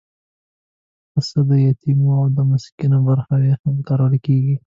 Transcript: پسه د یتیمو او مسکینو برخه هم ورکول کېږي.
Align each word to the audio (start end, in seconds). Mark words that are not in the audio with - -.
پسه 1.11 1.39
د 1.49 1.51
یتیمو 1.67 2.09
او 2.19 2.25
مسکینو 2.51 2.99
برخه 3.07 3.35
هم 3.59 3.75
ورکول 3.81 4.13
کېږي. 4.25 4.55